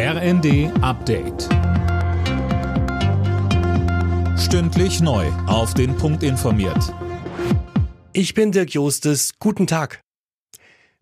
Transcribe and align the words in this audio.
RND 0.00 0.70
Update. 0.80 1.48
Stündlich 4.38 5.00
neu. 5.00 5.26
Auf 5.48 5.74
den 5.74 5.96
Punkt 5.96 6.22
informiert. 6.22 6.94
Ich 8.12 8.32
bin 8.32 8.52
Dirk 8.52 8.70
Jostes. 8.74 9.40
Guten 9.40 9.66
Tag. 9.66 10.00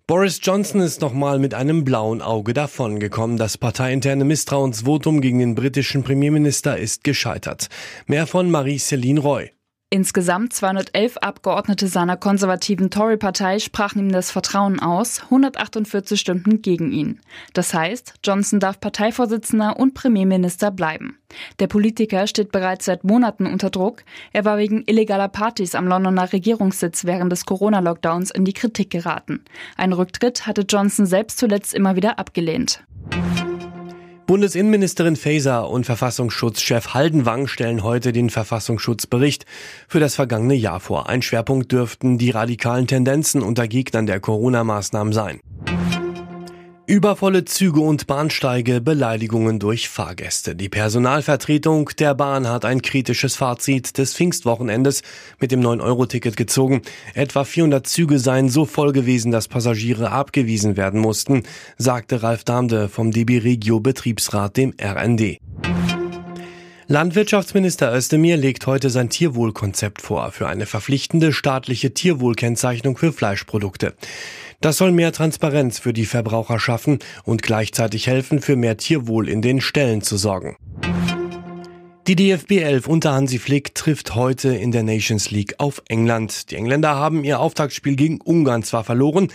Boris 0.07 0.41
Johnson 0.43 0.81
ist 0.81 1.03
nochmal 1.03 1.39
mit 1.39 1.53
einem 1.53 1.85
blauen 1.85 2.23
Auge 2.23 2.55
davongekommen. 2.55 3.37
Das 3.37 3.59
parteiinterne 3.59 4.25
Misstrauensvotum 4.25 5.21
gegen 5.21 5.41
den 5.41 5.55
britischen 5.55 6.03
Premierminister 6.03 6.79
ist 6.79 7.05
gescheitert. 7.05 7.69
Mehr 8.07 8.27
von 8.27 8.51
Marie-Céline 8.51 9.21
Roy. 9.21 9.51
Insgesamt 9.89 10.53
211 10.53 11.19
Abgeordnete 11.19 11.87
seiner 11.87 12.17
konservativen 12.17 12.91
Tory-Partei 12.91 13.61
sprachen 13.61 14.01
ihm 14.01 14.11
das 14.11 14.33
Vertrauen 14.33 14.81
aus, 14.81 15.23
148 15.23 16.19
stimmten 16.19 16.61
gegen 16.61 16.91
ihn. 16.91 17.21
Das 17.53 17.73
heißt, 17.73 18.15
Johnson 18.25 18.59
darf 18.59 18.81
Parteivorsitzender 18.81 19.79
und 19.79 19.95
Premierminister 19.95 20.73
bleiben. 20.73 21.21
Der 21.61 21.69
Politiker 21.69 22.27
steht 22.27 22.51
bereits 22.51 22.87
seit 22.87 23.05
Monaten 23.05 23.47
unter 23.47 23.71
Druck. 23.71 24.03
Er 24.33 24.45
war 24.45 24.59
wegen 24.59 24.83
illegaler 24.87 25.29
Partys 25.29 25.77
am 25.77 25.87
Londoner 25.87 26.33
Regierungssitz 26.33 27.05
während 27.05 27.31
des 27.31 27.47
Corona-Lockdowns 27.47 28.33
in 28.33 28.45
die 28.45 28.55
Kritik 28.55 28.91
geraten. 28.91 29.45
Ein 29.77 29.93
Rücktritt 29.93 30.49
hatte 30.49 30.63
Johnson 30.69 31.07
selbst 31.07 31.39
zuletzt 31.39 31.75
immer 31.75 31.95
wieder 31.95 32.19
abgelehnt. 32.19 32.83
Bundesinnenministerin 34.27 35.15
Faeser 35.15 35.71
und 35.71 35.87
Verfassungsschutzchef 35.87 36.95
Haldenwang 36.95 37.47
stellen 37.47 37.85
heute 37.85 38.13
den 38.13 38.29
Verfassungsschutzbericht 38.29 39.47
für 39.87 40.01
das 40.01 40.17
vergangene 40.17 40.55
Jahr 40.55 40.81
vor. 40.81 41.09
Ein 41.09 41.23
Schwerpunkt 41.23 41.71
dürften 41.71 42.19
die 42.19 42.31
radikalen 42.31 42.89
Tendenzen 42.89 43.41
unter 43.41 43.69
Gegnern 43.69 44.07
der 44.07 44.19
Corona-Maßnahmen 44.19 45.13
sein. 45.13 45.41
Übervolle 46.89 47.45
Züge 47.45 47.81
und 47.81 48.07
Bahnsteige, 48.07 48.81
Beleidigungen 48.81 49.59
durch 49.59 49.89
Fahrgäste. 49.89 50.55
Die 50.55 50.69
Personalvertretung 50.69 51.91
der 51.99 52.15
Bahn 52.15 52.47
hat 52.47 52.65
ein 52.65 52.81
kritisches 52.81 53.35
Fazit 53.35 53.99
des 53.99 54.15
Pfingstwochenendes 54.15 55.03
mit 55.41 55.51
dem 55.51 55.63
9-Euro-Ticket 55.63 56.37
gezogen. 56.37 56.83
Etwa 57.15 57.43
400 57.43 57.85
Züge 57.89 58.21
seien 58.21 58.49
so 58.49 58.67
voll 58.67 58.93
gewesen, 58.93 59.33
dass 59.33 59.49
Passagiere 59.49 60.13
abgewiesen 60.13 60.77
werden 60.77 61.01
mussten, 61.01 61.43
sagte 61.77 62.23
Ralf 62.23 62.45
Damde 62.45 62.89
vom 62.89 63.11
DB 63.11 63.39
Regio 63.39 63.81
Betriebsrat 63.81 64.57
dem 64.57 64.73
RND. 64.81 65.39
Landwirtschaftsminister 66.89 67.93
Özdemir 67.93 68.37
legt 68.37 68.69
heute 68.69 68.91
sein 68.91 69.11
Tierwohlkonzept 69.11 70.03
vor 70.03 70.31
für 70.31 70.47
eine 70.47 70.67
verpflichtende 70.67 71.33
staatliche 71.33 71.93
Tierwohlkennzeichnung 71.93 72.97
für 72.97 73.13
Fleischprodukte. 73.13 73.95
Das 74.61 74.77
soll 74.77 74.93
mehr 74.93 75.11
Transparenz 75.11 75.81
für 75.81 75.93
die 75.93 76.07
Verbraucher 76.07 76.61
schaffen 76.61 77.01
und 77.25 77.43
gleichzeitig 77.43 78.07
helfen, 78.07 78.41
für 78.41 78.55
mehr 78.55 78.77
Tierwohl 78.77 79.29
in 79.29 79.43
den 79.43 79.61
Ställen 79.61 80.01
zu 80.01 80.17
sorgen. 80.17 80.57
Die 82.07 82.15
DFB 82.15 82.53
11 82.53 82.87
unter 82.87 83.15
Hansi 83.15 83.41
Flick 83.41 83.75
trifft 83.75 84.15
heute 84.15 84.51
in 84.51 84.71
der 84.71 84.85
Nations 84.85 85.33
League 85.33 85.57
auf 85.59 85.83
England. 85.89 86.53
Die 86.53 86.55
Engländer 86.55 86.95
haben 86.95 87.25
ihr 87.25 87.41
Auftaktspiel 87.41 87.97
gegen 87.97 88.21
Ungarn 88.21 88.63
zwar 88.63 88.85
verloren, 88.85 89.27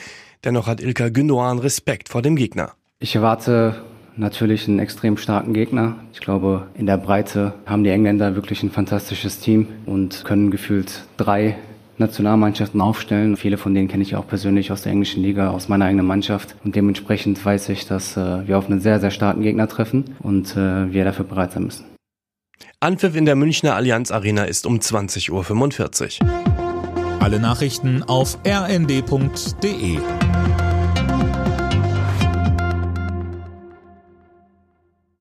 dennoch 0.45 0.67
hat 0.67 0.79
Ilka 0.79 1.07
Gündoğan 1.07 1.59
Respekt 1.59 2.07
vor 2.07 2.21
dem 2.21 2.37
Gegner. 2.37 2.71
Ich 2.99 3.13
erwarte 3.15 3.83
natürlich 4.15 4.67
einen 4.67 4.79
extrem 4.79 5.17
starken 5.17 5.53
Gegner. 5.53 5.95
Ich 6.13 6.19
glaube, 6.19 6.67
in 6.75 6.85
der 6.85 6.97
Breite 6.97 7.53
haben 7.65 7.83
die 7.83 7.89
Engländer 7.89 8.35
wirklich 8.35 8.63
ein 8.63 8.71
fantastisches 8.71 9.39
Team 9.39 9.67
und 9.85 10.23
können 10.25 10.51
gefühlt 10.51 11.03
drei 11.17 11.55
Nationalmannschaften 11.97 12.81
aufstellen. 12.81 13.37
Viele 13.37 13.57
von 13.57 13.73
denen 13.73 13.87
kenne 13.87 14.03
ich 14.03 14.15
auch 14.15 14.27
persönlich 14.27 14.71
aus 14.71 14.81
der 14.81 14.91
englischen 14.91 15.23
Liga, 15.23 15.51
aus 15.51 15.69
meiner 15.69 15.85
eigenen 15.85 16.05
Mannschaft. 16.05 16.55
Und 16.63 16.75
dementsprechend 16.75 17.43
weiß 17.43 17.69
ich, 17.69 17.85
dass 17.87 18.17
äh, 18.17 18.47
wir 18.47 18.57
auf 18.57 18.69
einen 18.69 18.81
sehr, 18.81 18.99
sehr 18.99 19.11
starken 19.11 19.41
Gegner 19.41 19.67
treffen 19.67 20.15
und 20.19 20.55
äh, 20.57 20.91
wir 20.91 21.05
dafür 21.05 21.25
bereit 21.25 21.53
sein 21.53 21.63
müssen. 21.63 21.85
Anpfiff 22.79 23.15
in 23.15 23.25
der 23.25 23.35
Münchner 23.35 23.75
Allianz 23.75 24.11
Arena 24.11 24.43
ist 24.43 24.65
um 24.65 24.79
20.45 24.79 26.21
Uhr. 26.21 26.29
Alle 27.19 27.39
Nachrichten 27.39 28.01
auf 28.03 28.39
rnd.de 28.45 29.99